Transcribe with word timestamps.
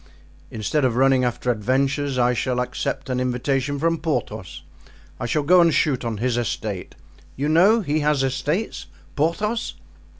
Instead 0.49 0.83
of 0.83 0.95
running 0.95 1.23
after 1.23 1.51
adventures 1.51 2.17
I 2.17 2.33
shall 2.33 2.59
accept 2.59 3.07
an 3.07 3.19
invitation 3.19 3.77
from 3.77 3.99
Porthos; 3.99 4.63
I 5.19 5.27
shall 5.27 5.43
go 5.43 5.61
and 5.61 5.71
shoot 5.71 6.03
on 6.03 6.17
his 6.17 6.37
estate. 6.37 6.95
You 7.35 7.47
know 7.47 7.81
he 7.81 7.99
has 7.99 8.23
estates—Porthos?" 8.23 9.75